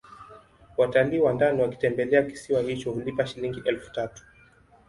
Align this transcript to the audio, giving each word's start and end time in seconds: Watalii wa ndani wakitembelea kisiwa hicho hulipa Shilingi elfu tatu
Watalii 0.77 1.19
wa 1.19 1.33
ndani 1.33 1.61
wakitembelea 1.61 2.23
kisiwa 2.23 2.61
hicho 2.61 2.91
hulipa 2.91 3.27
Shilingi 3.27 3.61
elfu 3.65 3.91
tatu 3.91 4.23